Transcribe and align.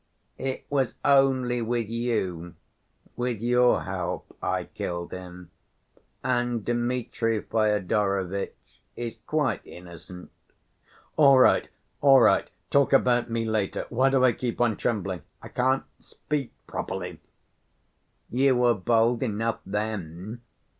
"It 0.39 0.65
was 0.67 0.95
only 1.05 1.61
with 1.61 1.87
you, 1.87 2.55
with 3.15 3.39
your 3.39 3.83
help, 3.83 4.35
I 4.41 4.63
killed 4.63 5.11
him, 5.11 5.51
and 6.23 6.65
Dmitri 6.65 7.39
Fyodorovitch 7.43 8.81
is 8.95 9.19
quite 9.27 9.61
innocent." 9.63 10.31
"All 11.17 11.37
right, 11.37 11.69
all 12.01 12.19
right. 12.19 12.49
Talk 12.71 12.93
about 12.93 13.29
me 13.29 13.45
later. 13.45 13.85
Why 13.89 14.09
do 14.09 14.25
I 14.25 14.31
keep 14.31 14.59
on 14.59 14.75
trembling? 14.75 15.21
I 15.39 15.49
can't 15.49 15.83
speak 15.99 16.51
properly." 16.65 17.19
"You 18.31 18.55
were 18.55 18.73
bold 18.73 19.21
enough 19.21 19.59
then. 19.67 20.41